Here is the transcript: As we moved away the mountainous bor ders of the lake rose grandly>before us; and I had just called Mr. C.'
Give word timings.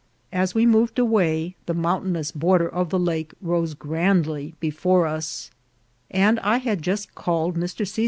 As 0.33 0.55
we 0.55 0.65
moved 0.65 0.97
away 0.97 1.55
the 1.67 1.75
mountainous 1.75 2.31
bor 2.31 2.57
ders 2.57 2.71
of 2.73 2.89
the 2.89 2.97
lake 2.97 3.35
rose 3.39 3.75
grandly>before 3.75 5.05
us; 5.05 5.51
and 6.09 6.39
I 6.39 6.57
had 6.57 6.81
just 6.81 7.13
called 7.13 7.55
Mr. 7.55 7.87
C.' 7.87 7.99